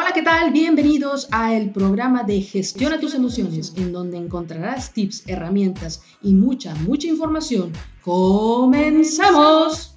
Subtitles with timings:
[0.00, 0.52] Hola, ¿qué tal?
[0.52, 6.72] Bienvenidos a el programa de Gestiona tus emociones, en donde encontrarás tips, herramientas y mucha,
[6.76, 7.72] mucha información.
[8.02, 9.96] ¡Comenzamos!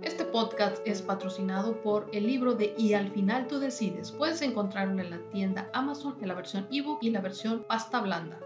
[0.00, 4.12] Este podcast es patrocinado por el libro de Y al final tú decides.
[4.12, 8.38] Puedes encontrarlo en la tienda Amazon en la versión ebook y la versión pasta blanda.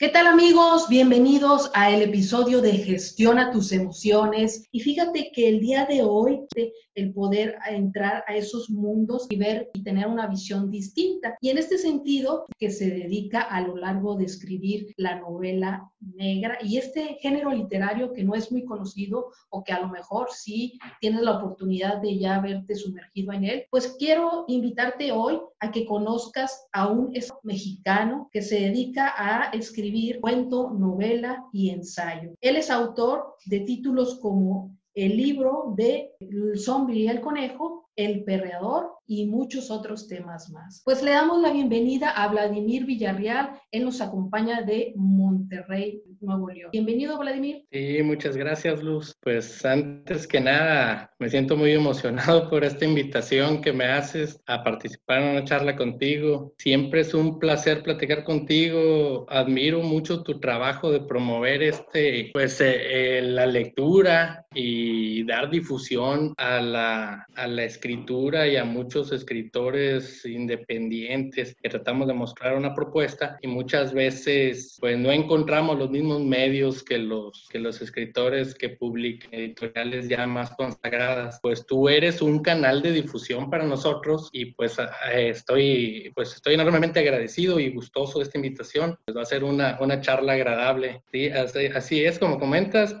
[0.00, 0.86] ¿Qué tal amigos?
[0.88, 4.68] Bienvenidos a el episodio de Gestiona tus emociones.
[4.70, 6.46] Y fíjate que el día de hoy
[6.94, 11.36] el poder entrar a esos mundos y ver y tener una visión distinta.
[11.40, 16.58] Y en este sentido, que se dedica a lo largo de escribir la novela negra
[16.62, 20.78] y este género literario que no es muy conocido o que a lo mejor sí
[21.00, 25.86] tienes la oportunidad de ya verte sumergido en él, pues quiero invitarte hoy a que
[25.86, 27.12] conozcas a un
[27.42, 29.87] mexicano que se dedica a escribir
[30.20, 32.32] cuento, novela y ensayo.
[32.40, 38.24] Él es autor de títulos como el libro de El zombie y el conejo, El
[38.24, 40.82] perreador y muchos otros temas más.
[40.84, 43.52] Pues le damos la bienvenida a Vladimir Villarreal.
[43.72, 46.70] Él nos acompaña de Monterrey, Nuevo León.
[46.72, 47.64] Bienvenido, Vladimir.
[47.72, 49.16] Sí, muchas gracias, Luz.
[49.22, 54.62] Pues antes que nada, me siento muy emocionado por esta invitación que me haces a
[54.62, 56.52] participar en una charla contigo.
[56.58, 59.24] Siempre es un placer platicar contigo.
[59.30, 66.34] Admiro mucho tu trabajo de promover este, pues, eh, eh, la lectura y dar difusión
[66.36, 72.74] a la, a la escritura y a muchos escritores independientes que tratamos de mostrar una
[72.74, 78.54] propuesta y muchas veces pues no encontramos los mismos medios que los, que los escritores
[78.54, 81.38] que publican editoriales ya más consagradas.
[81.42, 84.76] Pues tú eres un canal de difusión para nosotros y pues
[85.12, 88.98] estoy, pues estoy enormemente agradecido y gustoso de esta invitación.
[89.04, 91.02] Pues va a ser una, una charla agradable.
[91.12, 92.96] Sí, así, así es, como comentas.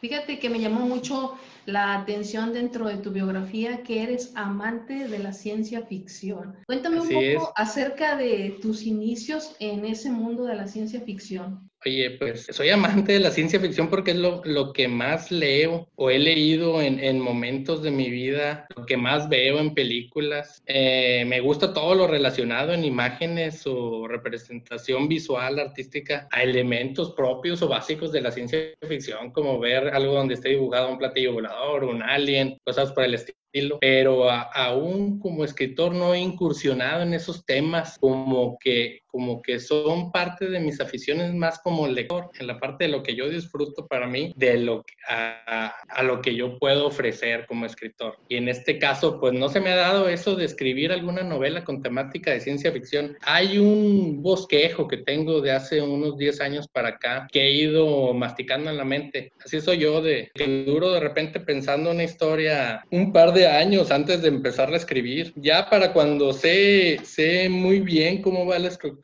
[0.00, 1.34] Fíjate que me llamó mucho
[1.72, 6.56] la atención dentro de tu biografía que eres amante de la ciencia ficción.
[6.66, 11.69] Cuéntame un poco acerca de tus inicios en ese mundo de la ciencia ficción.
[11.86, 15.88] Oye, pues soy amante de la ciencia ficción porque es lo, lo que más leo
[15.94, 20.62] o he leído en, en, momentos de mi vida, lo que más veo en películas.
[20.66, 27.62] Eh, me gusta todo lo relacionado en imágenes o representación visual, artística, a elementos propios
[27.62, 31.84] o básicos de la ciencia ficción, como ver algo donde esté dibujado un platillo volador,
[31.84, 33.40] un alien, cosas por el estilo
[33.80, 40.10] pero aún como escritor no he incursionado en esos temas como que, como que son
[40.12, 43.86] parte de mis aficiones más como lector, en la parte de lo que yo disfruto
[43.86, 48.16] para mí, de lo a, a, lo que yo puedo ofrecer como escritor.
[48.28, 51.64] Y en este caso, pues no se me ha dado eso de escribir alguna novela
[51.64, 53.16] con temática de ciencia ficción.
[53.22, 58.12] Hay un bosquejo que tengo de hace unos 10 años para acá que he ido
[58.14, 59.32] masticando en la mente.
[59.44, 63.90] Así soy yo de que duro de repente pensando una historia un par de años
[63.90, 65.32] antes de empezar a escribir.
[65.36, 68.99] Ya para cuando sé, sé muy bien cómo va la estructura,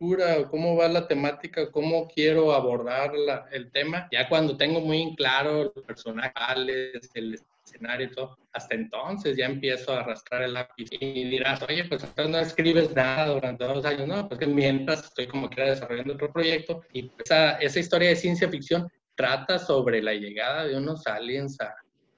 [0.51, 3.13] cómo va la temática, cómo quiero abordar
[3.53, 8.75] el tema, ya cuando tengo muy en claro los personajes, el escenario y todo, hasta
[8.75, 13.29] entonces ya empiezo a arrastrar el lápiz y dirás, oye, pues entonces no escribes nada
[13.29, 17.53] durante dos años, no, pues que mientras estoy como quiera desarrollando otro proyecto y esa,
[17.53, 21.75] esa historia de ciencia ficción trata sobre la llegada de unos aliens a,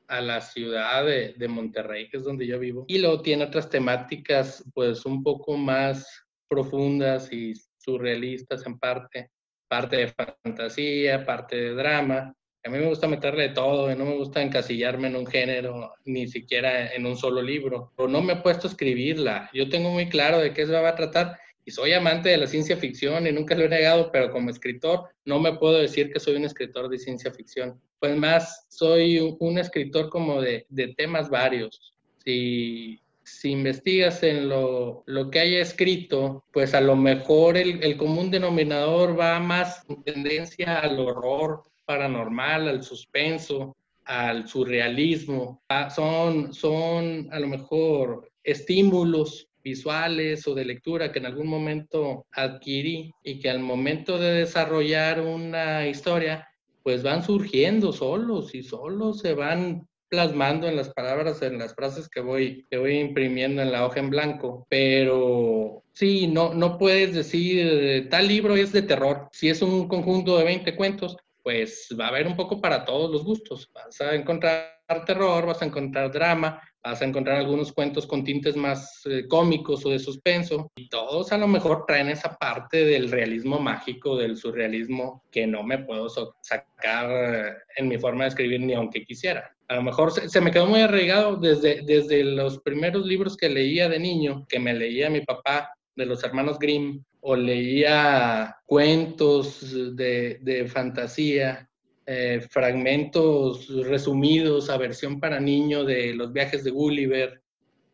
[0.09, 2.85] a la ciudad de, de, Monterrey, que es donde yo vivo.
[2.89, 7.55] Y luego tiene otras temáticas, pues un poco más profundas y
[7.89, 9.31] surrealistas en parte,
[9.67, 12.35] parte de fantasía, parte de drama.
[12.65, 16.29] A mí me gusta meterle todo, y no me gusta encasillarme en un género, ni
[16.29, 17.93] siquiera en un solo libro.
[17.97, 19.49] O no me he puesto a escribirla.
[19.55, 22.47] Yo tengo muy claro de qué se va a tratar y soy amante de la
[22.47, 26.21] ciencia ficción y nunca lo he negado, pero como escritor no me puedo decir que
[26.21, 27.81] soy un escritor de ciencia ficción.
[28.01, 31.95] Pues más, soy un, escritor como de, de, temas varios.
[32.23, 37.97] Si, si investigas en lo, lo, que haya escrito, pues a lo mejor el, el
[37.97, 45.63] común denominador va más en tendencia al horror paranormal, al suspenso, al surrealismo.
[45.69, 52.27] Ah, son, son a lo mejor estímulos visuales o de lectura que en algún momento
[52.33, 56.49] adquirí y que al momento de desarrollar una historia,
[56.83, 62.09] pues van surgiendo solos y solos se van plasmando en las palabras, en las frases
[62.09, 64.67] que voy, que voy imprimiendo en la hoja en blanco.
[64.69, 69.29] Pero sí, no, no puedes decir tal libro es de terror.
[69.33, 71.17] Si es un conjunto de 20 cuentos,
[71.49, 73.71] pues va a haber un poco para todos los gustos.
[73.73, 78.55] Vas a encontrar terror, vas a encontrar drama, vas a encontrar algunos cuentos con tintes
[78.55, 83.11] más eh, cómicos o de suspenso, y todos a lo mejor traen esa parte del
[83.11, 86.11] realismo mágico, del surrealismo, que no me puedo
[86.43, 89.51] sacar en mi forma de escribir ni aunque quisiera.
[89.69, 93.89] A lo mejor se, me quedó muy arraigado desde, desde los primeros libros que leía
[93.89, 99.61] de niño, que me leía mi papá de los hermanos Grimm, o leía cuentos
[99.97, 101.69] de, de fantasía
[102.11, 107.43] eh, fragmentos resumidos a versión para niño de los viajes de Gulliver,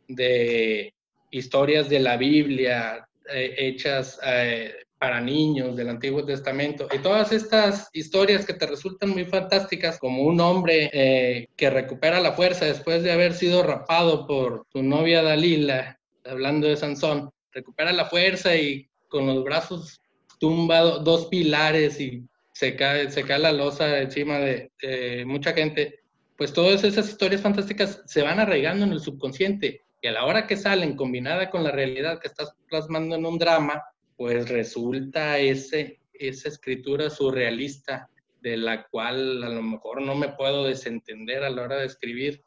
[0.06, 0.94] de
[1.32, 6.86] historias de la Biblia eh, hechas eh, para niños del Antiguo Testamento.
[6.94, 12.34] Y todas estas historias que te resultan muy fantásticas, como un hombre que recupera la
[12.34, 18.06] fuerza después de haber sido rapado por su novia Dalila, hablando de Sansón, recupera la
[18.06, 20.00] fuerza y con los brazos
[20.38, 26.00] tumba dos pilares y se cae, se cae la losa encima de mucha gente,
[26.36, 30.46] pues todas esas historias fantásticas se van arraigando en el subconsciente y a la hora
[30.46, 33.82] que salen combinada con la realidad que estás plasmando en un drama,
[34.18, 38.10] pues resulta ese, esa escritura surrealista
[38.42, 42.44] de la cual a lo mejor no me puedo desentender a la hora de escribir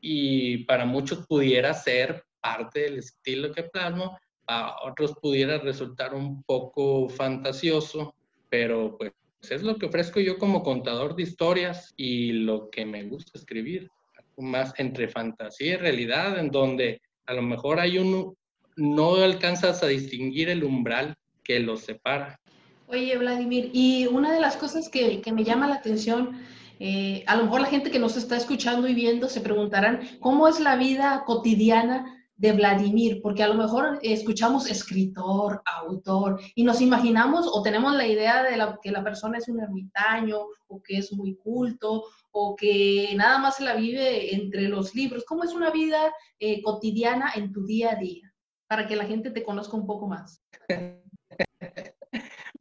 [0.00, 4.16] y para muchos pudiera ser parte del estilo que plasmo,
[4.58, 8.14] a otros pudiera resultar un poco fantasioso,
[8.48, 9.12] pero pues
[9.50, 13.90] es lo que ofrezco yo como contador de historias y lo que me gusta escribir,
[14.38, 18.36] más entre fantasía y realidad, en donde a lo mejor hay uno,
[18.76, 22.38] no alcanzas a distinguir el umbral que los separa.
[22.86, 26.40] Oye, Vladimir, y una de las cosas que, que me llama la atención,
[26.78, 30.48] eh, a lo mejor la gente que nos está escuchando y viendo se preguntarán, ¿cómo
[30.48, 36.80] es la vida cotidiana de Vladimir, porque a lo mejor escuchamos escritor, autor, y nos
[36.80, 41.12] imaginamos o tenemos la idea de que la persona es un ermitaño o que es
[41.12, 42.02] muy culto
[42.32, 45.24] o que nada más la vive entre los libros.
[45.24, 48.34] ¿Cómo es una vida eh, cotidiana en tu día a día?
[48.66, 50.42] Para que la gente te conozca un poco más.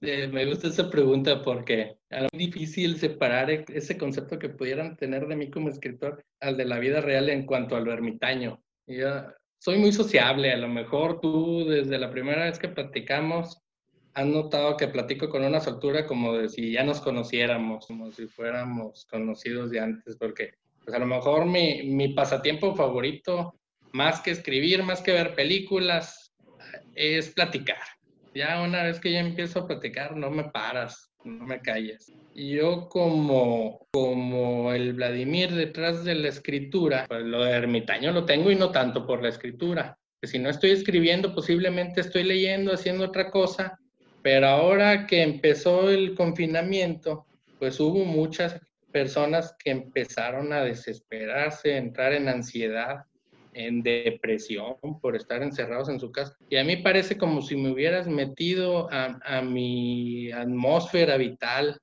[0.04, 4.98] Eh, me gusta esa pregunta porque es muy difícil separar e-, ese concepto que pudieran
[4.98, 8.64] tener de mí como escritor al de la vida real en cuanto a lo ermitaño.
[8.88, 9.08] Yo
[9.62, 13.62] soy muy sociable, a lo mejor tú desde la primera vez que platicamos
[14.16, 18.26] has notado que platico con una soltura como de si ya nos conociéramos, como si
[18.26, 23.54] fuéramos conocidos de antes, porque pues a lo mejor mi, pasatiempo favorito,
[23.94, 26.34] más que escribir, más que ver películas,
[26.96, 27.84] es platicar.
[28.34, 32.12] Ya una vez que ya empiezo a platicar, no me paras no me calles.
[32.34, 38.52] Yo como, como el Vladimir detrás de la escritura, pues lo de ermitaño lo tengo
[38.52, 39.98] y no tanto por la escritura.
[40.24, 43.80] Si no estoy escribiendo, posiblemente estoy leyendo, haciendo otra cosa,
[44.22, 47.26] pero ahora que empezó el confinamiento,
[47.60, 48.60] pues hubo muchas
[48.92, 53.06] personas que empezaron a desesperarse, a entrar en ansiedad,
[53.54, 56.36] en depresión por estar encerrados en su casa.
[56.50, 61.80] Y a mí parece como si me hubieras metido a, mi atmósfera vital.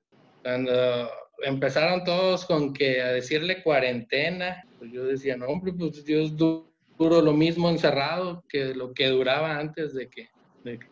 [0.49, 1.09] Cuando
[1.43, 6.65] empezaron todos con que a decirle cuarentena, pues yo decía, no, hombre, pues Dios duro
[6.97, 10.29] lo mismo encerrado que lo que duraba antes de que,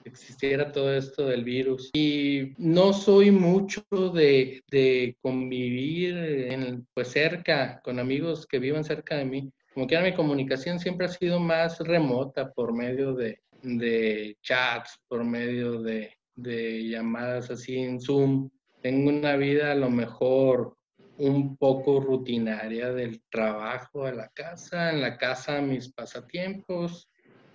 [0.06, 1.90] existiera todo esto del virus.
[1.94, 3.84] Y no soy mucho
[4.14, 10.12] de, de convivir pues cerca, con amigos que vivan cerca de mí como que mi
[10.16, 16.90] comunicación siempre ha sido más remota por medio de, de chats, por medio de, de,
[16.90, 18.50] llamadas así en Zoom.
[18.88, 20.78] Tengo una vida a lo mejor
[21.18, 27.10] un poco rutinaria del trabajo a la casa, en la casa mis pasatiempos.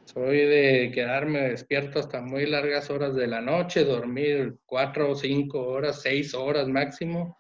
[0.05, 5.69] Soy de quedarme despierto hasta muy largas horas de la noche, dormir cuatro o cinco
[5.69, 7.39] horas, seis horas máximo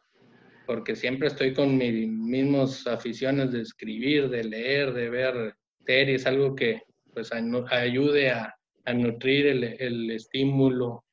[0.66, 6.54] porque siempre estoy con mis mismas aficiones de escribir, de leer, de ver series, algo
[6.54, 6.80] que
[7.12, 8.56] pues ayude a,
[8.94, 11.04] nutrir el, estímulo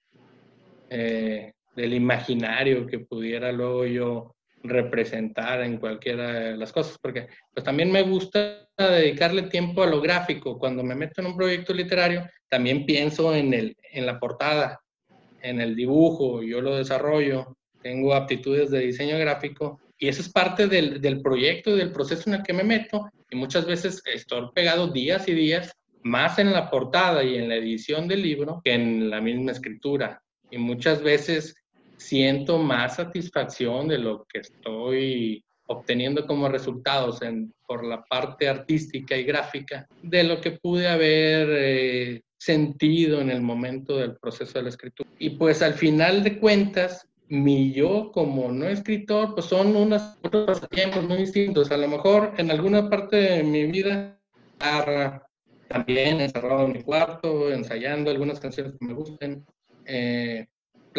[0.89, 7.63] eh, del imaginario que pudiera luego yo representar en cualquiera de las cosas, porque pues
[7.63, 10.59] también me gusta dedicarle tiempo a lo gráfico.
[10.59, 14.81] Cuando me meto en un proyecto literario, también pienso en, el, en la portada,
[15.41, 20.67] en el dibujo, yo lo desarrollo, tengo aptitudes de diseño gráfico y eso es parte
[20.67, 24.50] del, del proyecto y del proceso en el que me meto y muchas veces estoy
[24.53, 25.71] pegado días y días
[26.01, 30.21] más en la portada y en la edición del libro que en la misma escritura
[30.51, 31.55] y muchas veces
[31.99, 39.15] siento más satisfacción de lo que estoy obteniendo como resultados en, por la parte artística
[39.15, 44.63] y gráfica de lo que pude haber eh, sentido en el momento del proceso de
[44.63, 45.09] la escritura.
[45.19, 51.03] Y pues al final de cuentas, mi yo como no escritor, pues son unos pasatiempos
[51.03, 51.69] muy distintos.
[51.69, 54.17] A lo mejor en alguna parte de mi vida,
[55.67, 59.45] también encerrado en mi cuarto, ensayando algunas canciones que me gusten.
[59.85, 60.47] Eh,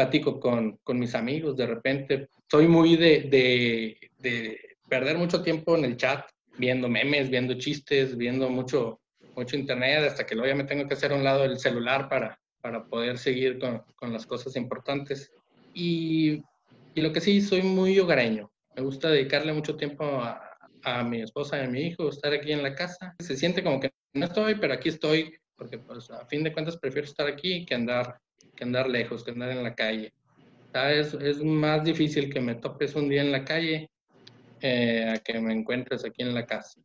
[0.00, 2.28] platico con, con, mis amigos de repente.
[2.50, 6.24] Soy muy de, de, de, perder mucho tiempo en el chat,
[6.56, 8.98] viendo memes, viendo chistes, viendo mucho,
[9.36, 12.08] mucho internet, hasta que luego ya me tengo que hacer a un lado el celular
[12.08, 15.30] para, para poder seguir con, con las cosas importantes.
[15.74, 16.42] Y,
[16.94, 18.50] y, lo que sí, soy muy hogareño.
[18.74, 22.52] Me gusta dedicarle mucho tiempo a, a mi esposa y a mi hijo, estar aquí
[22.52, 23.14] en la casa.
[23.18, 26.78] Se siente como que no estoy, pero aquí estoy, porque pues a fin de cuentas
[26.78, 28.18] prefiero estar aquí que andar,
[28.54, 30.12] que andar lejos, que andar en la calle.
[30.72, 33.90] Es, es más difícil que me topes un día en la calle
[34.60, 36.80] eh, a que me encuentres aquí en la casa.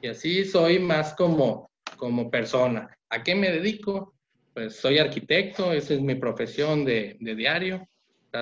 [0.00, 2.96] Y así soy más como, como persona.
[3.10, 4.14] ¿A qué me dedico?
[4.54, 7.86] Pues soy arquitecto, esa es mi profesión de, de diario.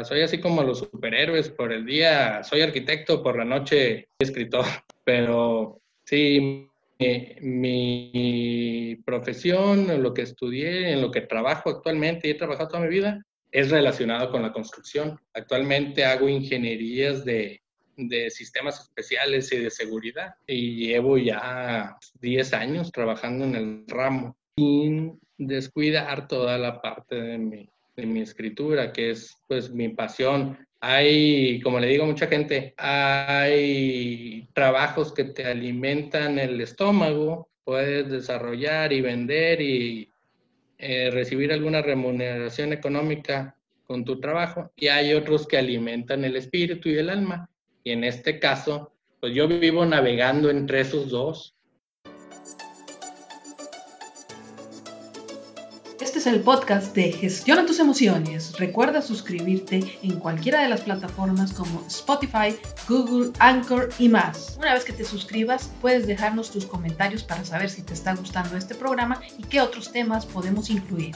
[0.05, 4.64] Soy así como los superhéroes, por el día soy arquitecto, por la noche escritor.
[5.05, 6.69] Pero sí,
[7.40, 12.88] mi, profesión, lo que estudié, en lo que trabajo actualmente y he trabajado toda mi
[12.88, 15.19] vida, es relacionado con la construcción.
[15.33, 17.62] Actualmente hago ingenierías de,
[17.97, 24.37] de sistemas especiales y de seguridad y llevo ya 10 años trabajando en el ramo
[24.57, 30.59] sin descuidar toda la parte de mi, de mi escritura, que es pues mi pasión.
[30.80, 38.08] Hay, como le digo a mucha gente, hay trabajos que te alimentan el estómago, puedes
[38.08, 40.12] desarrollar y vender y
[40.78, 46.88] eh, recibir alguna remuneración económica con tu trabajo y hay otros que alimentan el espíritu
[46.88, 47.50] y el alma.
[47.82, 51.56] Y en este caso, pues yo vivo navegando entre esos dos.
[56.18, 58.58] Este es el podcast de Gestiona tus emociones.
[58.58, 62.58] Recuerda suscribirte en cualquiera de las plataformas como Spotify,
[62.88, 64.56] Google, Anchor y más.
[64.58, 68.56] Una vez que te suscribas, puedes dejarnos tus comentarios para saber si te está gustando
[68.56, 71.14] este programa y qué otros temas podemos incluir.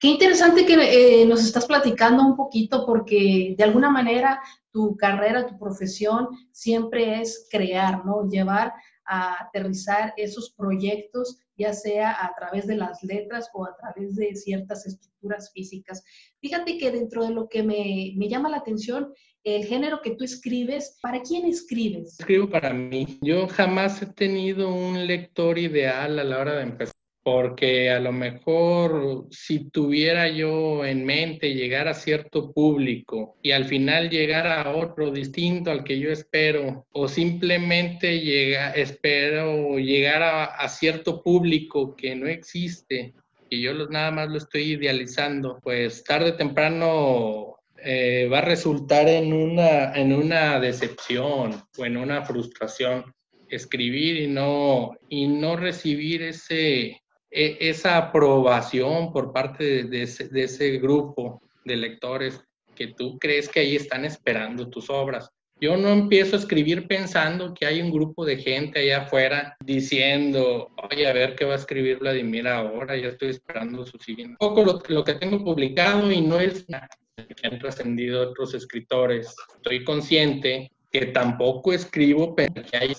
[0.00, 4.40] Qué interesante que eh, nos estás platicando un poquito porque de alguna manera
[4.72, 8.26] tu carrera, tu profesión siempre es crear, ¿no?
[8.26, 8.72] Llevar
[9.04, 14.34] a aterrizar esos proyectos, ya sea a través de las letras o a través de
[14.34, 16.02] ciertas estructuras físicas.
[16.40, 19.12] Fíjate que dentro de lo que me, me llama la atención,
[19.44, 22.18] el género que tú escribes, ¿para quién escribes?
[22.20, 23.18] Escribo para mí.
[23.20, 28.12] Yo jamás he tenido un lector ideal a la hora de empezar porque a lo
[28.12, 34.74] mejor si tuviera yo en mente llegar a cierto público y al final llegar a
[34.74, 42.14] otro distinto al que yo espero, o simplemente llega, espero llegar a, cierto público que
[42.14, 43.12] no existe,
[43.50, 49.08] y yo nada más lo estoy idealizando, pues tarde o temprano eh, va a resultar
[49.08, 53.04] en una, en una decepción o en una frustración
[53.50, 61.40] escribir y no, y no recibir ese, e, esa aprobación por parte de, ese, grupo
[61.64, 62.42] de lectores
[62.74, 65.30] que tú crees que ahí están esperando tus obras.
[65.60, 70.70] Yo no empiezo a escribir pensando que hay un grupo de gente allá afuera diciendo,
[70.90, 74.36] oye, a ver qué va a escribir Vladimir ahora, ya estoy esperando su siguiente.
[74.40, 79.36] Un poco lo, lo que tengo publicado y no es que han trascendido otros escritores.
[79.56, 82.94] Estoy consciente que tampoco escribo que hay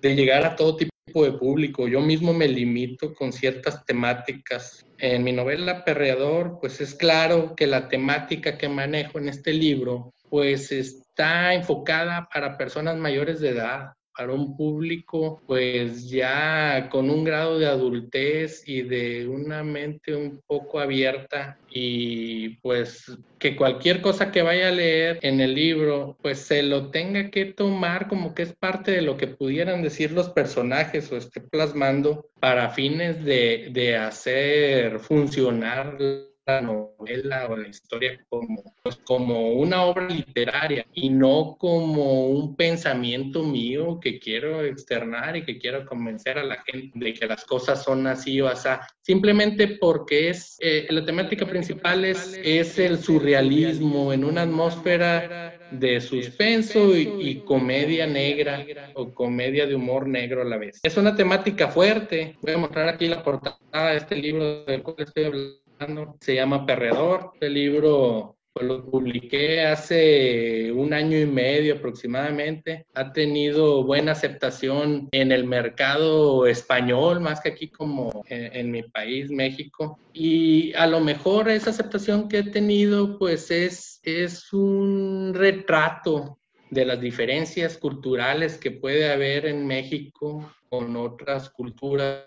[0.00, 1.86] de llegar a todo tipo de público.
[1.86, 4.84] Yo mismo me limito con ciertas temáticas.
[4.98, 10.12] En mi novela Perreador, pues es claro que la temática que manejo en este libro,
[10.28, 17.24] pues está enfocada para personas mayores de edad para un público pues ya con un
[17.24, 24.32] grado de adultez y de una mente un poco abierta y pues que cualquier cosa
[24.32, 28.42] que vaya a leer en el libro pues se lo tenga que tomar como que
[28.42, 33.68] es parte de lo que pudieran decir los personajes o esté plasmando para fines de,
[33.72, 35.98] de hacer funcionar
[36.46, 42.54] la novela o la historia como, pues, como una obra literaria y no como un
[42.54, 47.44] pensamiento mío que quiero externar y que quiero convencer a la gente de que las
[47.44, 48.68] cosas son así o así,
[49.02, 56.00] simplemente porque es eh, la temática principal es, es el surrealismo en una atmósfera de
[56.00, 60.78] suspenso y, y, comedia negra o comedia de humor negro a la vez.
[60.82, 62.36] Es una temática fuerte.
[62.40, 63.58] Voy a mostrar aquí la portada
[63.90, 65.65] de este libro del cual estoy hablando
[66.20, 67.32] se llama Perredor.
[67.40, 72.86] El libro pues lo publiqué hace un año y medio aproximadamente.
[72.94, 79.30] Ha tenido buena aceptación en el mercado español, más que aquí como en, mi país,
[79.30, 79.98] México.
[80.14, 86.38] Y a lo mejor esa aceptación que he tenido, pues es, es un retrato
[86.70, 92.24] de las diferencias culturales que puede haber en México con otras culturas,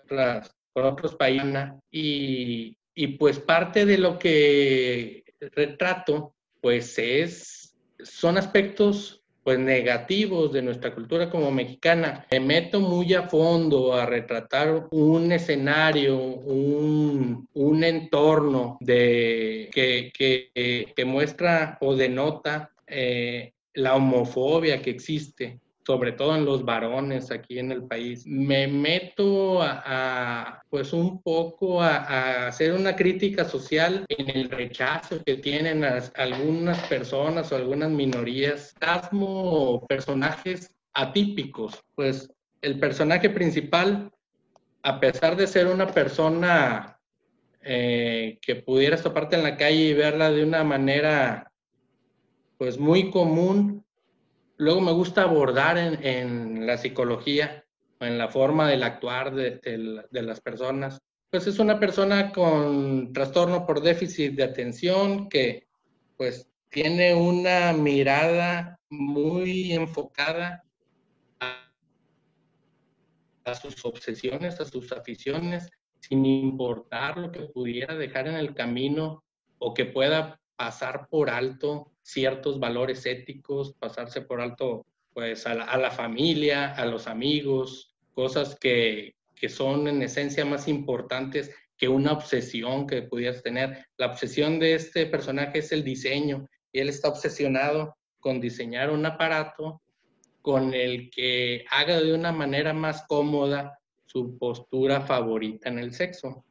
[0.72, 1.70] con otros países.
[1.90, 10.62] Y, y pues parte de lo que retrato, pues es, son aspectos pues negativos de
[10.62, 12.26] nuestra cultura como mexicana.
[12.30, 17.48] Me meto muy a fondo a retratar un escenario, un,
[17.82, 25.58] entorno de, que, que, muestra o denota eh, la homofobia que existe
[25.90, 28.24] sobre todo en los varones aquí en el país.
[28.24, 35.38] Me meto a, pues un poco a, hacer una crítica social en el rechazo que
[35.38, 38.72] tienen algunas personas o algunas minorías,
[39.10, 41.82] como personajes atípicos.
[41.96, 42.32] Pues
[42.62, 44.12] el personaje principal,
[44.84, 47.00] a pesar de ser una persona
[47.62, 51.50] eh, que pudiera toparte en la calle y verla de una manera
[52.58, 53.84] pues muy común,
[54.60, 57.64] Luego me gusta abordar en, la psicología,
[57.98, 61.00] en la forma del actuar de, las personas.
[61.30, 65.66] Pues es una persona con trastorno por déficit de atención que
[66.18, 70.62] pues tiene una mirada muy enfocada
[71.40, 71.72] a,
[73.46, 79.24] a sus obsesiones, a sus aficiones, sin importar lo que pudiera dejar en el camino
[79.58, 85.90] o que pueda pasar por alto ciertos valores éticos, pasarse por alto pues a la,
[85.90, 92.86] familia, a los amigos, cosas que, que, son en esencia más importantes que una obsesión
[92.86, 93.86] que pudieras tener.
[93.96, 99.06] La obsesión de este personaje es el diseño y él está obsesionado con diseñar un
[99.06, 99.80] aparato
[100.42, 106.44] con el que haga de una manera más cómoda su postura favorita en el sexo.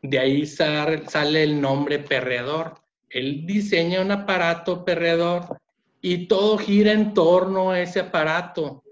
[0.00, 2.83] De ahí sale el nombre perreador
[3.14, 5.60] él diseña un aparato perredor
[6.00, 8.82] y todo gira en torno a ese aparato.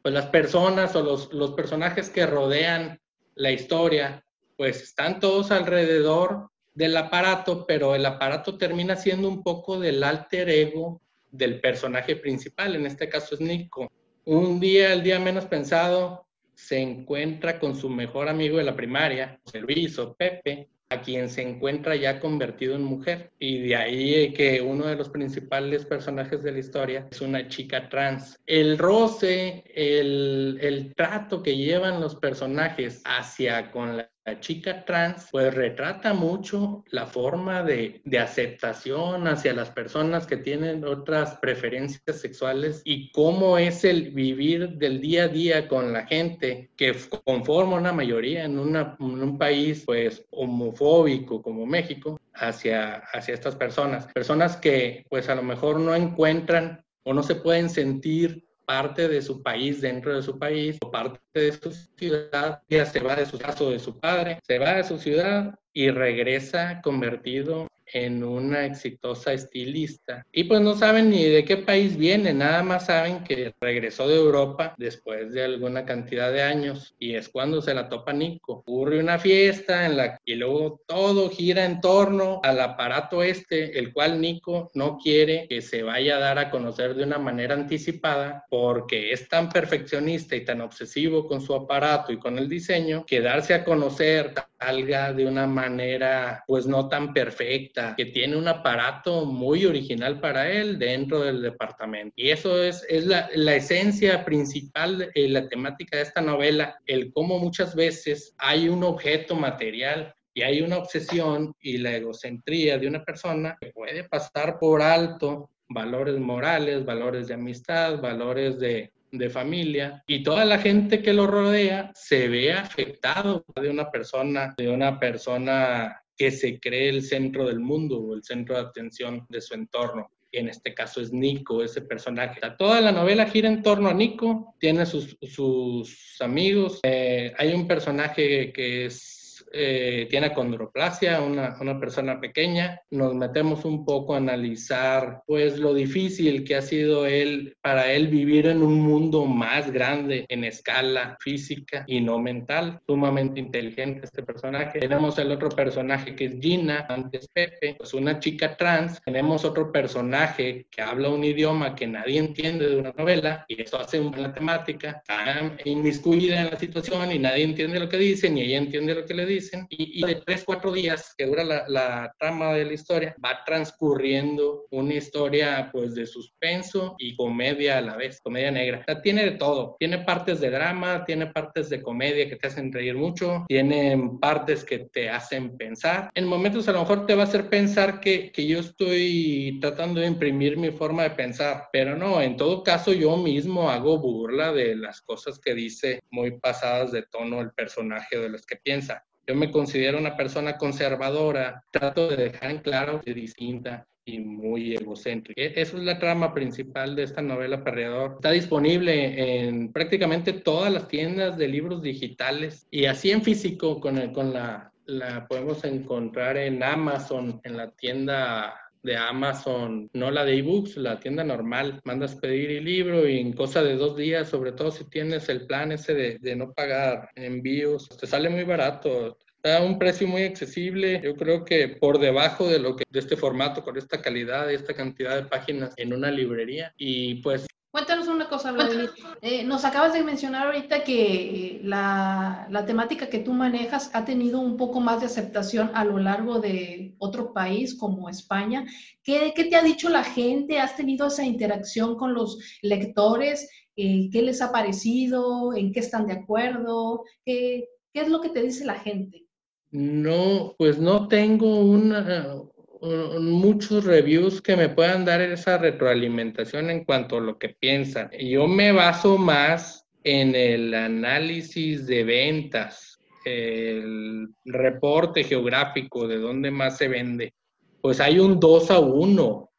[0.00, 3.00] Pues las personas o los, personajes que rodean
[3.34, 4.24] la historia,
[4.56, 10.48] pues están todos alrededor del aparato, pero el aparato termina siendo un poco del alter
[10.48, 13.90] ego del personaje principal, en este caso es Nico.
[14.24, 19.40] Un día, el día menos pensado, se encuentra con su mejor amigo de la primaria,
[19.52, 23.32] Luis o Pepe, a quien se encuentra ya convertido en mujer.
[23.38, 27.88] Y de ahí que uno de los principales personajes de la historia es una chica
[27.88, 28.38] trans.
[28.46, 35.28] El roce, el, el trato que llevan los personajes hacia con la la chica trans
[35.30, 42.82] pues retrata mucho la forma de, aceptación hacia las personas que tienen otras preferencias sexuales
[42.84, 47.92] y cómo es el vivir del día a día con la gente que conforma una
[47.92, 54.06] mayoría en, un país pues homofóbico como México hacia, hacia estas personas.
[54.12, 59.22] Personas que pues a lo mejor no encuentran o no se pueden sentir parte de
[59.22, 63.24] su país dentro de su país o parte de su ciudad, ya se va de
[63.24, 68.66] su caso de su padre, se va de su ciudad y regresa convertido en una
[68.66, 70.26] exitosa estilista.
[70.30, 74.16] Y pues no saben ni de qué país viene, nada más saben que regresó de
[74.16, 78.64] Europa después de alguna cantidad de años y es cuando se la topa Nico.
[78.66, 83.94] Ocurre una fiesta en la que luego todo gira en torno al aparato este, el
[83.94, 88.44] cual Nico no quiere que se vaya a dar a conocer de una manera anticipada
[88.50, 93.22] porque es tan perfeccionista y tan obsesivo con su aparato y con el diseño que
[93.22, 99.24] darse a conocer salga de una manera pues no tan perfecta, que tiene un aparato
[99.26, 102.14] muy original para él dentro del departamento.
[102.16, 107.12] Y eso es, es la, la esencia principal de la temática de esta novela, el
[107.12, 112.88] cómo muchas veces hay un objeto material y hay una obsesión y la egocentría de
[112.88, 119.30] una persona que puede pasar por alto valores morales, valores de amistad, valores de, de
[119.30, 124.68] familia y toda la gente que lo rodea se ve afectado de una persona, de
[124.68, 129.40] una persona que se cree el centro del mundo o el centro de atención de
[129.40, 130.10] su entorno.
[130.32, 132.40] En este caso es Nico, ese personaje.
[132.58, 136.80] Toda la novela gira en torno a Nico, tiene sus, sus amigos.
[136.82, 139.15] Eh, hay un personaje que es
[139.52, 142.80] eh, tiene acondroplasia, una, una persona pequeña.
[142.90, 148.08] Nos metemos un poco a analizar pues lo difícil que ha sido él, para él
[148.08, 154.22] vivir en un mundo más grande en escala física y no mental, sumamente inteligente este
[154.22, 154.80] personaje.
[154.80, 159.00] Tenemos el otro personaje que es Gina, antes Pepe, pues una chica trans.
[159.04, 163.78] Tenemos otro personaje que habla un idioma que nadie entiende de una novela y eso
[163.78, 168.42] hace una temática tan inmiscuida en la situación y nadie entiende lo que dicen ni
[168.42, 169.35] ella entiende lo que le dicen.
[169.70, 174.66] Y, de tres, cuatro días que dura la, la trama de la historia, va transcurriendo
[174.70, 178.84] una historia pues de suspenso y comedia a la vez, comedia negra.
[178.88, 182.72] O tiene de todo, tiene partes de drama, tiene partes de comedia que te hacen
[182.72, 186.10] reír mucho, tiene partes que te hacen pensar.
[186.14, 190.00] En momentos a lo mejor te va a hacer pensar que, que yo estoy tratando
[190.00, 194.52] de imprimir mi forma de pensar, pero no, en todo caso yo mismo hago burla
[194.52, 199.04] de las cosas que dice muy pasadas de tono el personaje de los que piensa.
[199.26, 204.74] Yo me considero una persona conservadora, trato de dejar en claro que distinta y muy
[204.74, 205.42] egocéntrica.
[205.42, 208.12] E-, eso es la trama principal de esta novela Perreador.
[208.14, 214.12] Está disponible en prácticamente todas las tiendas de libros digitales y así en físico con,
[214.12, 218.54] con la, la podemos encontrar en Amazon, en la tienda
[218.86, 221.80] de Amazon, no la de ebooks, la tienda normal.
[221.84, 225.46] Mandas pedir el libro y en cosa de dos días, sobre todo si tienes el
[225.46, 229.18] plan ese de, de no pagar envíos, te sale muy barato.
[229.44, 233.16] A un precio muy accesible, yo creo que por debajo de lo que de este
[233.16, 236.72] formato, con esta calidad esta cantidad de páginas en una librería.
[236.76, 238.90] Y pues Cuéntanos una cosa, Vladimir.
[239.20, 244.04] Eh, nos acabas de mencionar ahorita que eh, la, la, temática que tú manejas ha
[244.04, 248.64] tenido un poco más de aceptación a lo largo de otro país como España.
[249.02, 250.58] ¿Qué, qué te ha dicho la gente?
[250.58, 253.48] ¿Has tenido esa interacción con los lectores?
[253.76, 255.54] Eh, ¿Qué les ha parecido?
[255.54, 257.04] ¿En qué están de acuerdo?
[257.26, 259.26] ¿Qué, ¿Qué es lo que te dice la gente?
[259.70, 262.32] No, pues no tengo una,
[262.80, 268.10] muchos reviews que me puedan dar esa retroalimentación en cuanto a lo que piensan.
[268.18, 276.76] Yo me baso más en el análisis de ventas, el reporte geográfico de dónde más
[276.78, 277.34] se vende.
[277.80, 279.50] Pues hay un 2 a 1.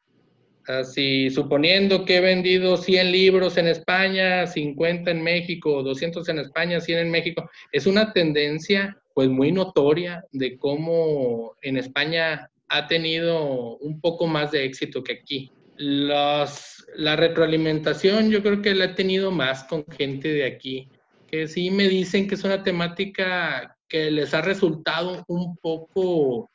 [0.66, 6.78] Así, suponiendo que he vendido 100 libros en España, 50 en México, 200 en España,
[6.78, 13.76] 100 en México, es una tendencia pues muy notoria de cómo en España ha tenido
[13.78, 15.50] un poco más de éxito que aquí.
[15.76, 20.88] Los, la retroalimentación yo creo que la he tenido más con gente de aquí,
[21.30, 26.50] que sí me dicen que es una temática que les ha resultado un poco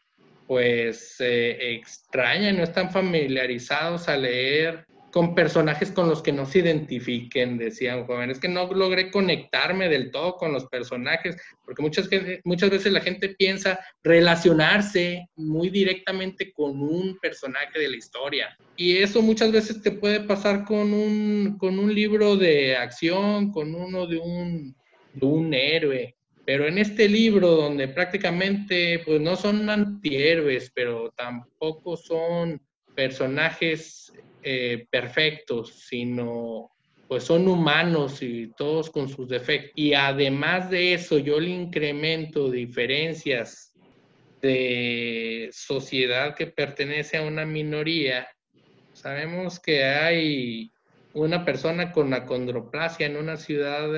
[0.46, 6.60] pues eh, extraña, no están familiarizados a leer con personajes con los que no se
[6.60, 12.10] identifiquen, decían jóvenes, que no logré conectarme del todo con los personajes, porque muchas,
[12.44, 18.58] muchas veces la gente piensa relacionarse muy directamente con un personaje de la historia.
[18.76, 23.76] Y eso muchas veces te puede pasar con un, con un libro de acción, con
[23.76, 24.76] uno de un,
[25.14, 26.16] de un héroe.
[26.44, 32.60] Pero en este libro, donde prácticamente pues no son antihéroes, pero tampoco son
[32.96, 34.12] personajes
[34.44, 36.72] eh, perfectos, sino
[37.08, 39.72] pues son humanos y todos con sus defectos.
[39.76, 43.74] Y además de eso, yo le incremento diferencias
[44.42, 48.28] de sociedad que pertenece a una minoría.
[48.92, 50.73] Sabemos que hay
[51.14, 53.90] una persona con acondroplasia en una ciudad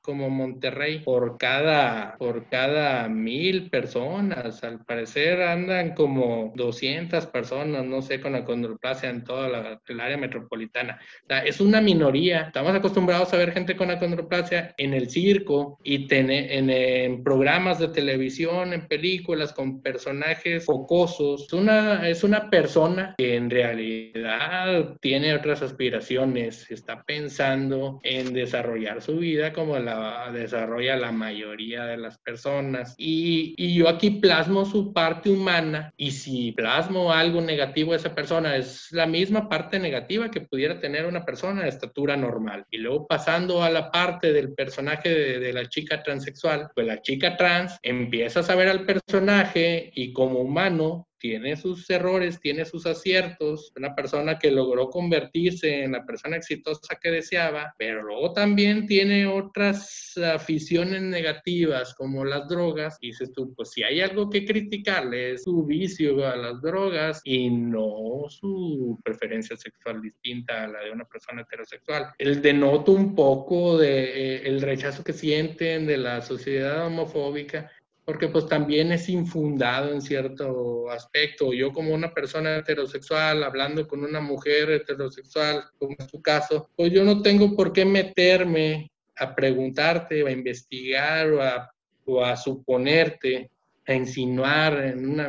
[0.00, 4.62] como Monterrey por cada, por cada mil personas.
[4.62, 10.16] Al parecer andan como 200 personas, no sé, con acondroplasia en toda la, el área
[10.16, 10.98] metropolitana.
[11.24, 12.42] O sea, es una minoría.
[12.42, 17.88] Estamos acostumbrados a ver gente con acondroplasia en el circo y en, en, programas de
[17.88, 21.46] televisión, en películas con personajes focosos.
[21.46, 29.02] Es una, es una persona que en realidad tiene otras aspiraciones está pensando en desarrollar
[29.02, 32.94] su vida como la desarrolla la mayoría de las personas.
[32.98, 38.56] Y, yo aquí plasmo su parte humana y si plasmo algo negativo de esa persona,
[38.56, 42.66] es la misma parte negativa que pudiera tener una persona de estatura normal.
[42.70, 47.00] Y luego pasando a la parte del personaje de, de la chica transexual, pues la
[47.00, 52.86] chica trans empieza a saber al personaje y como humano tiene sus errores, tiene sus
[52.86, 58.86] aciertos, una persona que logró convertirse en la persona exitosa que deseaba, pero luego también
[58.86, 62.98] tiene otras aficiones negativas como las drogas.
[63.00, 67.20] Y dices tú, pues si hay algo que criticarle es su vicio a las drogas
[67.24, 72.12] y no su preferencia sexual distinta a la de una persona heterosexual.
[72.18, 77.70] El denoto un poco eh, el rechazo que sienten de la sociedad homofóbica
[78.10, 81.52] porque pues también es infundado en cierto aspecto.
[81.52, 86.90] Yo como una persona heterosexual, hablando con una mujer heterosexual, como es tu caso, pues
[86.90, 91.70] yo no tengo por qué meterme a preguntarte o a investigar o a,
[92.04, 93.48] o a suponerte
[93.86, 95.28] a insinuar en una,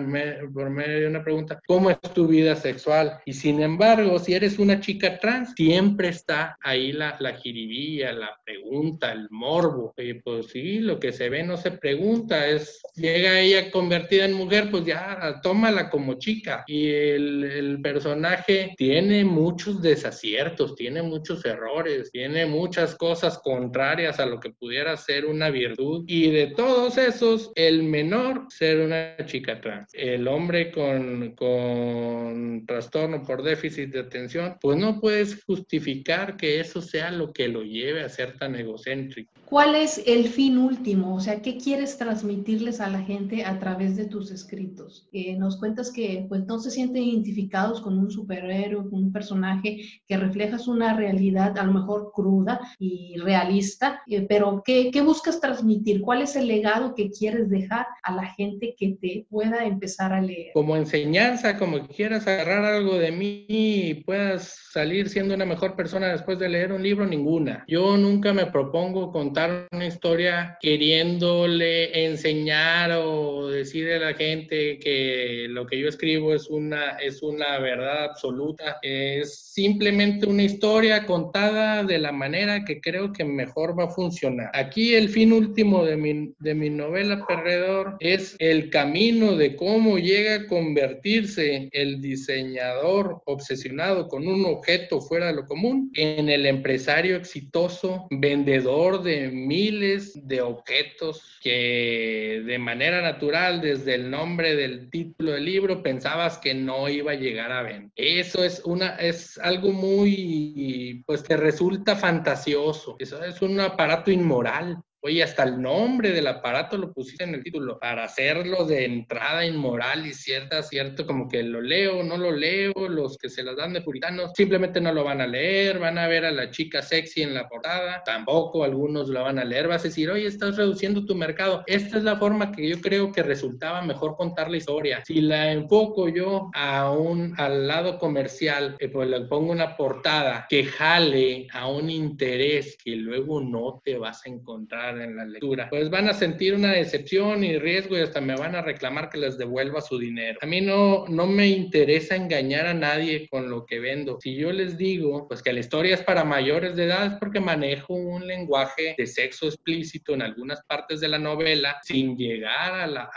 [0.53, 3.19] por medio de una pregunta, ¿cómo es tu vida sexual?
[3.25, 8.37] Y sin embargo, si eres una chica trans, siempre está ahí la, la jiribilla, la
[8.43, 9.93] pregunta, el morbo.
[9.97, 14.33] Y pues sí, lo que se ve no se pregunta, es, llega ella convertida en
[14.33, 16.63] mujer, pues ya, tómala como chica.
[16.67, 24.25] Y el, el personaje tiene muchos desaciertos, tiene muchos errores, tiene muchas cosas contrarias a
[24.25, 26.03] lo que pudiera ser una virtud.
[26.07, 29.89] Y de todos esos, el menor ser una chica trans.
[29.93, 36.81] El hombre con, con trastorno por déficit de atención, pues no puedes justificar que eso
[36.81, 39.31] sea lo que lo lleve a ser tan egocéntrico.
[39.45, 41.15] ¿Cuál es el fin último?
[41.15, 45.09] O sea, ¿qué quieres transmitirles a la gente a través de tus escritos?
[45.11, 49.81] Eh, nos cuentas que pues no se sienten identificados con un superhéroe, con un personaje
[50.07, 55.41] que reflejas una realidad a lo mejor cruda y realista, eh, pero ¿qué, ¿qué buscas
[55.41, 56.01] transmitir?
[56.01, 60.21] ¿Cuál es el legado que quieres dejar a la gente que te pueda empezar a
[60.21, 60.51] leer?
[60.53, 65.75] Como enseñanza, como que quieras agarrar algo de mí y puedas salir siendo una mejor
[65.75, 67.65] persona después de leer un libro, ninguna.
[67.67, 75.47] Yo nunca me propongo contar una historia queriéndole enseñar o decirle a la gente que
[75.49, 78.77] lo que yo escribo es una, es una verdad absoluta.
[78.81, 84.51] Es simplemente una historia contada de la manera que creo que mejor va a funcionar.
[84.53, 89.97] Aquí el fin último de mi, de mi novela Perdedor es el camino de cómo
[89.97, 96.45] llega a convertirse el diseñador obsesionado con un objeto fuera de lo común en el
[96.45, 104.89] empresario exitoso, vendedor de miles de objetos que de manera natural, desde el nombre del
[104.89, 107.89] título del libro, pensabas que no iba a llegar a ver.
[107.95, 112.95] Eso es una, es algo muy, pues te resulta fantasioso.
[112.99, 114.77] Eso es un aparato inmoral.
[115.03, 119.43] Oye, hasta el nombre del aparato lo pusiste en el título para hacerlo de entrada
[119.43, 123.55] inmoral y cierta, cierto, como que lo leo, no lo leo, los que se las
[123.55, 126.83] dan de puritanos simplemente no lo van a leer, van a ver a la chica
[126.83, 130.55] sexy en la portada, tampoco algunos lo van a leer, vas a decir, oye, estás
[130.55, 131.63] reduciendo tu mercado.
[131.65, 135.01] Esta es la forma que yo creo que resultaba mejor contar la historia.
[135.03, 140.45] Si la enfoco yo a un, al lado comercial, eh, pues le pongo una portada
[140.47, 145.67] que jale a un interés que luego no te vas a encontrar en la lectura,
[145.69, 149.17] pues van a sentir una decepción y riesgo y hasta me van a reclamar que
[149.17, 150.39] les devuelva su dinero.
[150.41, 154.19] A mí no, no me interesa engañar a nadie con lo que vendo.
[154.21, 157.39] Si yo les digo, pues que la historia es para mayores de edad, es porque
[157.39, 162.87] manejo un lenguaje de sexo explícito en algunas partes de la novela, sin llegar a
[162.87, 163.09] la,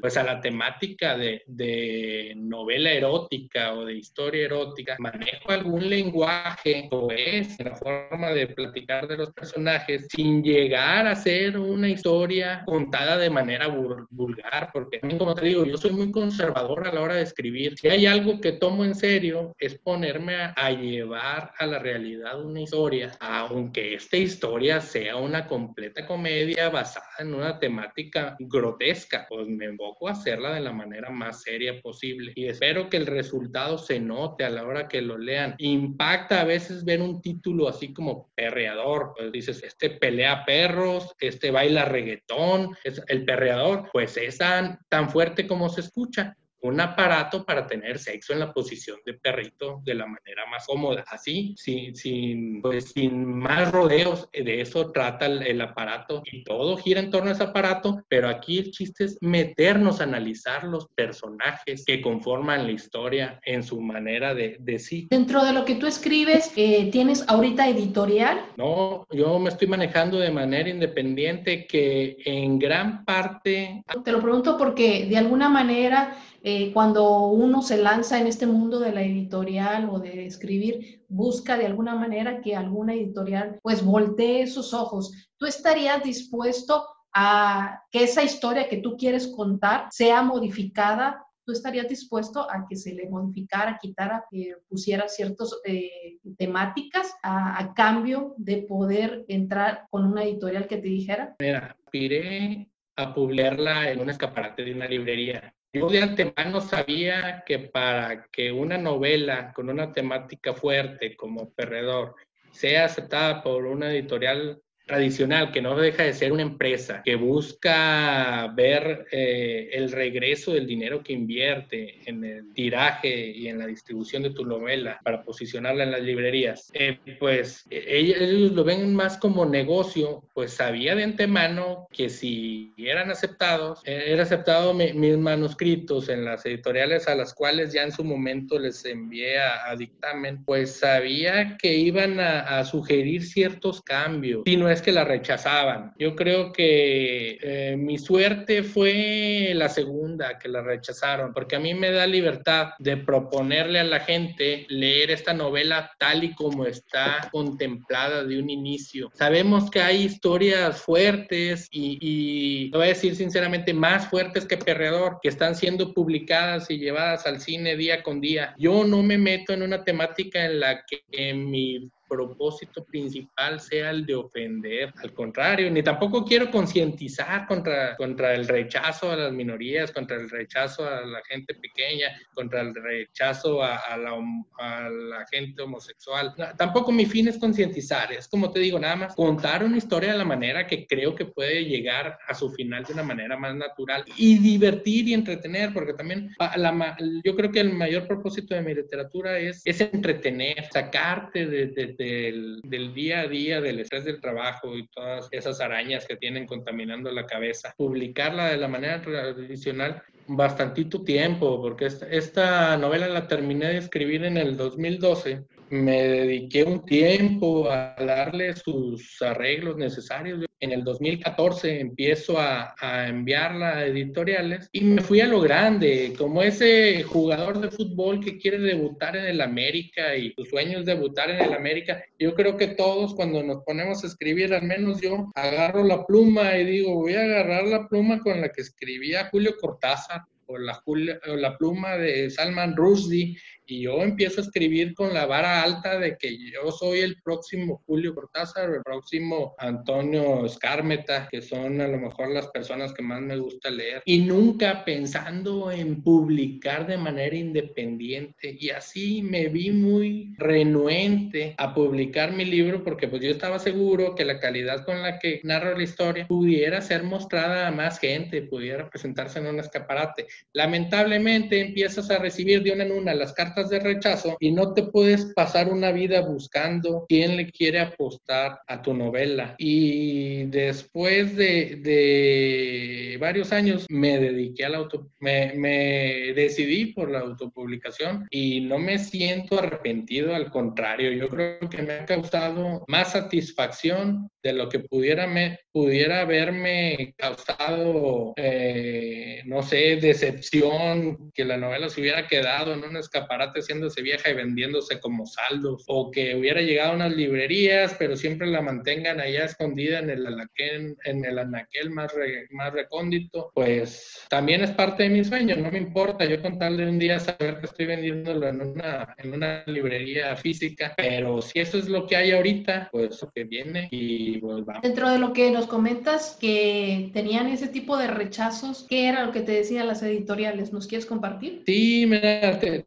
[0.00, 4.96] pues a la temática de, de novela erótica o de historia erótica.
[4.98, 11.06] Manejo algún lenguaje, o es la forma de platicar de los personajes, sin llegar llegar
[11.06, 16.10] a ser una historia contada de manera vulgar, porque como te digo, yo soy muy
[16.10, 17.76] conservador a la hora de escribir.
[17.78, 22.62] Si hay algo que tomo en serio, es ponerme a, llevar a la realidad una
[22.62, 29.66] historia, aunque esta historia sea una completa comedia basada en una temática grotesca, pues me
[29.66, 33.98] invoco a hacerla de la manera más seria posible y espero que el resultado se
[33.98, 35.54] note a la hora que lo lean.
[35.58, 41.50] Impacta a veces ver un título así como perreador, pues dices, este pelea perros, este
[41.50, 47.44] baila reggaetón, es el perreador, pues es tan, tan fuerte como se escucha un aparato
[47.44, 51.04] para tener sexo en la posición de perrito de la manera más cómoda.
[51.08, 57.00] Así, sin, sin, pues, sin más rodeos, de eso trata el, aparato y todo gira
[57.00, 61.84] en torno a ese aparato, pero aquí el chiste es meternos a analizar los personajes
[61.84, 65.08] que conforman la historia en su manera de, de sí.
[65.10, 68.44] Dentro de lo que tú escribes, eh, ¿tienes ahorita editorial?
[68.56, 73.82] No, yo me estoy manejando de manera independiente que en gran parte...
[74.04, 78.80] Te lo pregunto porque de alguna manera eh, cuando uno se lanza en este mundo
[78.80, 84.46] de la editorial o de escribir, busca de alguna manera que alguna editorial pues voltee
[84.46, 85.30] sus ojos.
[85.36, 91.88] ¿Tú estarías dispuesto a que esa historia que tú quieres contar sea modificada ¿tú estarías
[91.88, 98.34] dispuesto a que se le modificara, quitara, que pusiera ciertas eh, temáticas a, a, cambio
[98.38, 101.34] de poder entrar con una editorial que te dijera?
[101.40, 105.54] Mira, aspiré a publicarla en un escaparate de una librería.
[105.74, 112.14] Yo de antemano sabía que para que una novela con una temática fuerte como Perredor
[112.50, 118.52] sea aceptada por una editorial tradicional, que no deja de ser una empresa, que busca
[118.54, 124.22] ver eh, el regreso del dinero que invierte en el tiraje y en la distribución
[124.22, 129.46] de tu novela para posicionarla en las librerías, eh, pues ellos, lo ven más como
[129.46, 136.24] negocio, pues sabía de antemano que si eran aceptados, eh, era aceptado mis manuscritos en
[136.24, 141.56] las editoriales a las cuales ya en su momento les envié a, dictamen, pues sabía
[141.56, 144.42] que iban a, a sugerir ciertos cambios.
[144.44, 145.92] Si no es que la rechazaban.
[145.98, 151.74] Yo creo que eh, mi suerte fue la segunda, que la rechazaron, porque a mí
[151.74, 157.28] me da libertad de proponerle a la gente leer esta novela tal y como está
[157.30, 159.10] contemplada de un inicio.
[159.14, 165.18] Sabemos que hay historias fuertes y, y voy a decir sinceramente, más fuertes que Perreador,
[165.22, 168.54] que están siendo publicadas y llevadas al cine día con día.
[168.58, 174.04] Yo no me meto en una temática en la que mi propósito principal sea el
[174.04, 174.92] de ofender.
[175.02, 180.28] Al contrario, ni tampoco quiero concientizar contra, contra el rechazo a las minorías, contra el
[180.28, 184.12] rechazo a la gente pequeña, contra el rechazo a, a, la,
[184.58, 186.34] a la, gente homosexual.
[186.58, 190.18] tampoco mi fin es concientizar, es como te digo, nada más contar una historia de
[190.18, 194.04] la manera que creo que puede llegar a su final de una manera más natural
[194.16, 198.74] y divertir y entretener, porque también la, yo creo que el mayor propósito de mi
[198.74, 204.76] literatura es, es entretener, sacarte de, de del, día a día, del estrés del trabajo
[204.76, 207.74] y todas esas arañas que tienen contaminando la cabeza.
[207.76, 214.24] Publicarla de la manera tradicional bastantito tiempo, porque esta, esta novela la terminé de escribir
[214.24, 220.44] en el 2012 me dediqué un tiempo a darle sus arreglos necesarios.
[220.60, 226.12] En el 2014 empiezo a, a, enviarla a editoriales y me fui a lo grande,
[226.18, 230.84] como ese jugador de fútbol que quiere debutar en el América y su sueño es
[230.84, 232.04] debutar en el América.
[232.18, 236.54] Yo creo que todos cuando nos ponemos a escribir, al menos yo, agarro la pluma
[236.58, 240.82] y digo, voy a agarrar la pluma con la que escribía Julio Cortázar o la,
[240.84, 245.98] o la pluma de Salman Rushdie y yo empiezo a escribir con la vara alta
[245.98, 251.88] de que yo soy el próximo Julio Cortázar, el próximo Antonio Escármeta, que son a
[251.88, 256.98] lo mejor las personas que más me gusta leer, y nunca pensando en publicar de
[256.98, 258.56] manera independiente.
[258.58, 264.14] Y así me vi muy renuente a publicar mi libro porque pues yo estaba seguro
[264.14, 268.42] que la calidad con la que narro la historia pudiera ser mostrada a más gente,
[268.42, 270.26] pudiera presentarse en un escaparate.
[270.52, 274.84] Lamentablemente empiezas a recibir de una en una las cartas de rechazo y no te
[274.84, 279.54] puedes pasar una vida buscando quién le quiere apostar a tu novela.
[279.58, 288.26] Y después de, varios años me dediqué al auto, me, me decidí por la autopublicación
[288.30, 294.30] y no me siento arrepentido, al contrario, yo creo que me ha causado más satisfacción
[294.42, 301.88] de lo que pudiera, me, pudiera haberme causado, eh, no sé, decepción, que la novela
[301.88, 306.60] se hubiera quedado en un escaparate haciéndose vieja y vendiéndose como saldos, o que hubiera
[306.60, 311.38] llegado a unas librerías, pero siempre la mantengan allá escondida en el anaquel, en el
[311.38, 312.12] anaquel más,
[312.50, 316.76] más recóndito, pues también es parte de mi sueño, no me importa, yo con tal
[316.76, 321.60] de un día saber que estoy vendiéndolo en una, en una librería física, pero si
[321.60, 324.40] eso es lo que hay ahorita, pues lo que viene y
[324.82, 329.32] Dentro de lo que nos comentas que tenían ese tipo de rechazos, ¿qué era lo
[329.32, 330.72] que te decían las editoriales?
[330.72, 331.62] ¿Nos quieres compartir?
[331.66, 332.84] Sí, mira, te,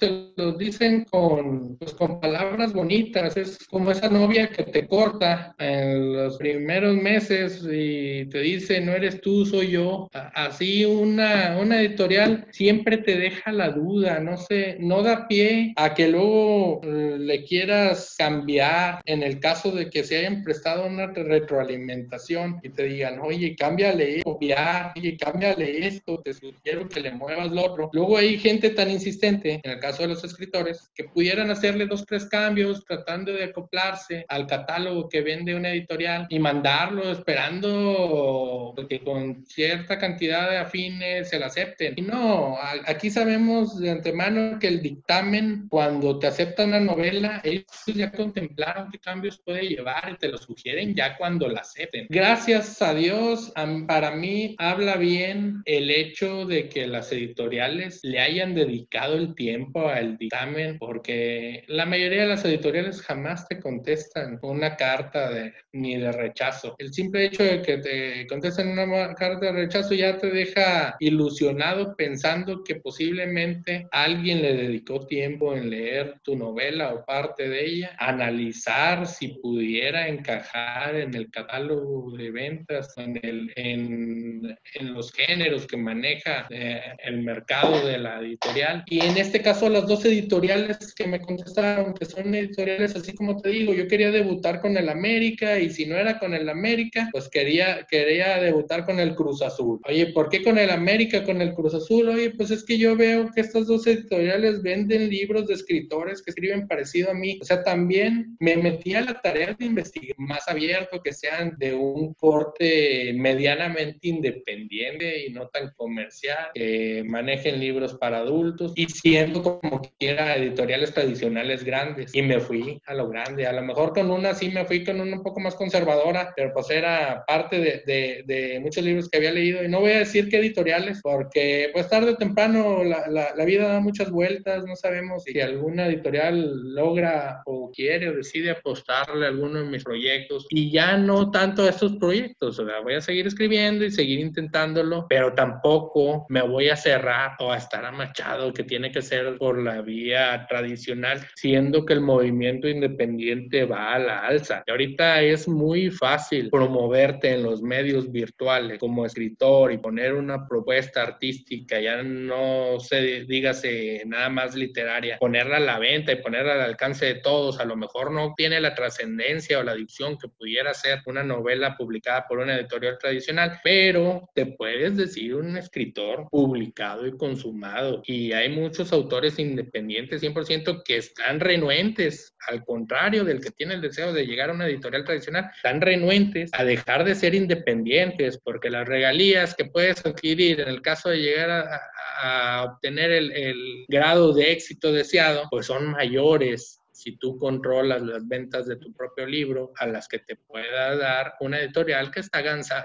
[0.00, 3.36] lo dicen con, pues, con palabras bonitas.
[3.36, 8.92] Es como esa novia que te corta en los primeros meses y te dice, no
[8.92, 10.08] eres tú, soy yo.
[10.12, 15.94] Así una, una editorial siempre te deja la duda, no sé, no da pie a
[15.94, 21.06] que luego eh, le quieras cambiar en el caso de que se hayan prestado una
[21.08, 27.50] retroalimentación y te digan, oye, cámbiale esto, oye, cámbiale esto, te sugiero que le muevas
[27.50, 27.90] lo otro.
[27.92, 32.04] Luego hay gente tan insistente, en el caso de los escritores, que pudieran hacerle dos,
[32.04, 39.00] tres cambios tratando de acoplarse al catálogo que vende una editorial y mandarlo esperando que
[39.00, 41.94] con cierta cantidad de afines se la acepten.
[41.96, 47.64] Y no, aquí sabemos de antemano que el dictamen, cuando te aceptan la novela, ellos
[47.86, 52.06] ya contemplaron qué cambios puede llevar y te lo sugieren ya cuando la acepten.
[52.08, 53.52] Gracias a Dios,
[53.86, 59.77] para mí habla bien el hecho de que las editoriales le hayan dedicado el tiempo
[59.78, 65.52] tiempo al dictamen porque la mayoría de las editoriales jamás te contestan una carta de,
[65.72, 66.74] ni de rechazo.
[66.78, 71.94] El simple hecho de que te contesten una carta de rechazo ya te deja ilusionado
[71.96, 77.96] pensando que posiblemente alguien le dedicó tiempo en leer tu novela o parte de ella,
[77.98, 85.66] analizar si pudiera encajar en el catálogo de ventas, en, el, en, en los géneros
[85.66, 88.84] que maneja eh, el mercado de la editorial.
[88.86, 93.40] Y en este caso, las dos editoriales que me contestaron, que son editoriales así como
[93.40, 97.08] te digo, yo quería debutar con el América y si no era con el América,
[97.12, 99.80] pues quería, quería debutar con el Cruz Azul.
[99.88, 102.08] Oye, ¿por qué con el América, con el Cruz Azul?
[102.08, 106.30] Oye, pues es que yo veo que estas dos editoriales venden libros de escritores que
[106.30, 107.38] escriben parecido a mí.
[107.40, 111.74] O sea, también me metí a la tarea de investigar más abierto, que sean de
[111.74, 119.57] un corte medianamente independiente y no tan comercial, que manejen libros para adultos y siendo
[119.60, 122.14] como quiera editoriales tradicionales grandes.
[122.14, 123.46] Y me fui a lo grande.
[123.46, 126.52] A lo mejor con una sí me fui con una un poco más conservadora, pero
[126.52, 129.64] pues era parte de, de, de muchos libros que había leído.
[129.64, 133.44] Y no voy a decir qué editoriales, porque pues tarde o temprano la, la, la
[133.44, 139.26] vida da muchas vueltas, no sabemos si alguna editorial logra o quiere o decide apostarle
[139.26, 142.94] a alguno de mis proyectos y ya no tanto a estos proyectos, o sea, voy
[142.94, 147.84] a seguir escribiendo y seguir intentándolo, pero tampoco me voy a cerrar o a estar
[147.84, 153.94] amachado que tiene que ser por la vía tradicional, siendo que el movimiento independiente va
[153.94, 154.62] a la alza.
[154.66, 160.46] Y ahorita es muy fácil promoverte en los medios virtuales como escritor y poner una
[160.46, 166.54] propuesta artística, ya no se dígase nada más literaria, ponerla a la venta y ponerla
[166.54, 170.28] al alcance de todos, a lo mejor no tiene la trascendencia o la dicción que
[170.28, 176.28] pudiera ser una novela publicada por una editorial tradicional, pero te puedes decir un escritor
[176.30, 178.02] publicado y consumado.
[178.06, 183.80] Y hay muchos autores independientes 100% que están renuentes, al contrario del que tiene el
[183.80, 188.70] deseo de llegar a una editorial tradicional, están renuentes a dejar de ser independientes porque
[188.70, 191.80] las regalías que puedes adquirir en el caso de llegar a,
[192.20, 198.26] a obtener el, el grado de éxito deseado, pues son mayores si tú controlas las
[198.26, 202.42] ventas de tu propio libro a las que te pueda dar una editorial que está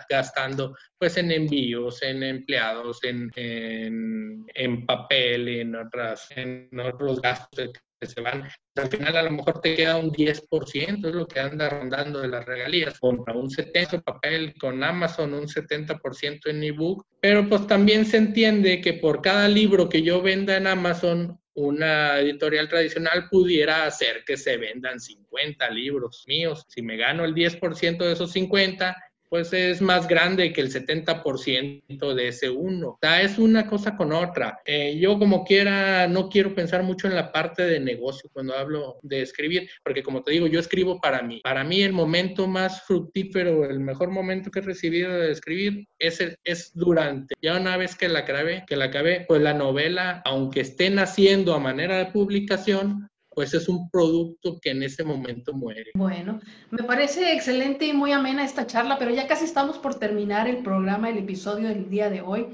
[0.07, 7.71] gastando pues en envíos, en empleados, en, en, en papel, en, otras, en otros gastos
[7.99, 8.47] que se van.
[8.75, 12.27] Al final a lo mejor te queda un 10%, es lo que anda rondando de
[12.27, 12.99] las regalías.
[12.99, 18.79] Compra un 70% papel con Amazon, un 70% en ebook, pero pues también se entiende
[18.79, 24.37] que por cada libro que yo venda en Amazon, una editorial tradicional pudiera hacer que
[24.37, 26.65] se vendan 50 libros míos.
[26.67, 28.95] Si me gano el 10% de esos 50,
[29.29, 32.99] pues es más grande que el 70% de ese uno.
[33.01, 34.59] O es una cosa con otra.
[34.65, 38.97] Eh, yo como quiera no quiero pensar mucho en la parte de negocio cuando hablo
[39.01, 41.41] de escribir, porque como te digo, yo escribo para mí.
[41.43, 46.19] Para mí el momento más fructífero, el mejor momento que he recibido de escribir es,
[46.43, 47.35] es durante.
[47.41, 51.53] Ya una vez que la acabé, que la acabé, pues la novela, aunque esté naciendo
[51.53, 55.91] a manera de publicación, pues es un producto que en ese momento muere.
[55.93, 56.39] Bueno,
[56.71, 60.57] me parece excelente y muy amena esta charla, pero ya casi estamos por terminar el
[60.63, 62.47] programa, el episodio del día de hoy.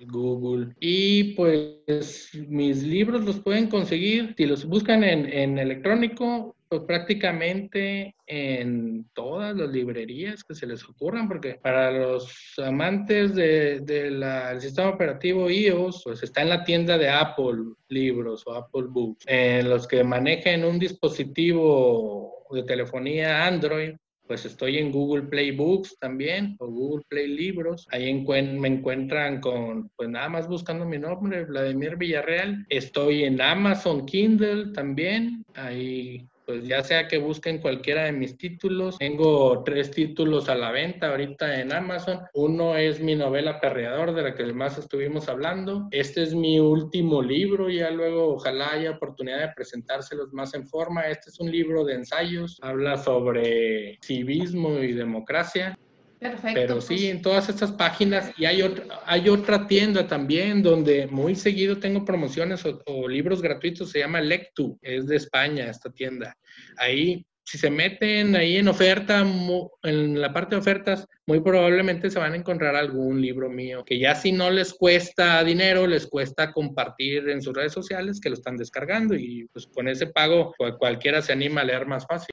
[0.07, 0.73] Google.
[0.79, 8.15] Y pues mis libros los pueden conseguir, si los buscan en, en electrónico, Pues prácticamente
[8.25, 14.89] en todas las librerías que se les ocurran, porque para los amantes del de, sistema
[14.89, 19.25] operativo iOS, pues está en la tienda de Apple Libros o Apple Books.
[19.27, 23.95] En los que manejen un dispositivo de telefonía Android,
[24.27, 27.87] pues estoy en Google Play Books también o Google Play Libros.
[27.91, 32.65] Ahí me encuentran con, pues nada más buscando mi nombre, Vladimir Villarreal.
[32.69, 35.45] Estoy en Amazon Kindle también.
[35.53, 38.97] Ahí pues ya sea que busquen cualquiera de mis títulos.
[38.97, 42.21] Tengo tres títulos a la venta ahorita en Amazon.
[42.33, 45.87] Uno es mi novela Perreador, de la que más estuvimos hablando.
[45.91, 51.07] Este es mi último libro, ya luego ojalá haya oportunidad de presentárselos más en forma.
[51.07, 55.77] Este es un libro de ensayos, habla sobre civismo y democracia.
[56.19, 56.53] Perfecto.
[56.53, 57.03] Pero sí, pues.
[57.03, 62.05] en todas estas páginas y hay otra, hay otra tienda también donde muy seguido tengo
[62.05, 66.37] promociones o, libros gratuitos, se llama Lectu, es de España esta tienda.
[66.77, 69.25] Ahí, si se meten ahí en oferta,
[69.83, 73.99] en la parte de ofertas, muy probablemente se van a encontrar algún libro mío, que
[73.99, 78.35] ya si no les cuesta dinero, les cuesta compartir en sus redes sociales que lo
[78.35, 82.29] están descargando y pues con ese pago cualquiera se anima a leer más fácil.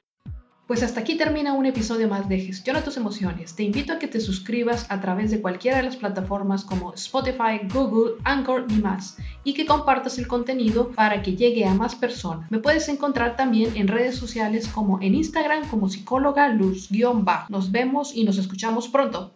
[0.73, 3.53] Pues hasta aquí termina un episodio más de Gestiona tus emociones.
[3.53, 7.59] Te invito a que te suscribas a través de cualquiera de las plataformas como Spotify,
[7.71, 12.49] Google, Anchor y más, y que compartas el contenido para que llegue a más personas.
[12.49, 17.45] Me puedes encontrar también en redes sociales como en Instagram como psicóloga luz-bajo.
[17.51, 19.31] Nos vemos y nos escuchamos pronto.